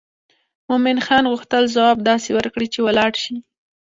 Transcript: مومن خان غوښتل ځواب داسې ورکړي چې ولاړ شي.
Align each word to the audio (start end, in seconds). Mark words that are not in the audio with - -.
مومن 0.67 0.97
خان 1.05 1.23
غوښتل 1.31 1.63
ځواب 1.75 1.97
داسې 2.09 2.29
ورکړي 2.33 2.67
چې 2.73 2.79
ولاړ 2.87 3.11
شي. 3.23 3.35